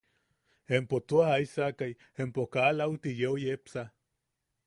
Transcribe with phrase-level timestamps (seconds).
[0.77, 1.85] ¿Empo tua jaisaka
[2.21, 3.83] empo kaa lauti yeu yepsa?